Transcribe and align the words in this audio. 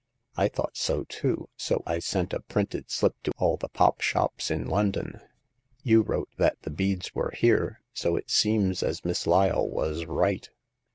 I 0.35 0.47
thought 0.47 0.75
so 0.77 1.03
too, 1.03 1.47
so 1.55 1.83
I 1.85 1.99
sent 1.99 2.33
a 2.33 2.39
printed 2.39 2.89
slip 2.89 3.21
to 3.21 3.31
all 3.37 3.57
the 3.57 3.67
pop 3.69 4.01
shops 4.01 4.49
in 4.49 4.65
London. 4.65 5.19
You 5.83 6.01
wrote 6.01 6.29
that 6.37 6.59
the 6.63 6.71
beads 6.71 7.13
were 7.13 7.29
here, 7.37 7.81
so 7.93 8.15
it 8.15 8.31
seems 8.31 8.81
as 8.81 9.05
Miss 9.05 9.27
Lyle 9.27 9.69
was 9.69 10.05
right." 10.05 10.49